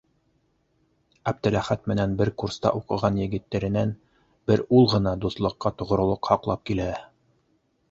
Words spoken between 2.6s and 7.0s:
уҡыған егеттәренән бер ул ғына дуҫлыҡҡа тоғролоҡ һаҡлап килә.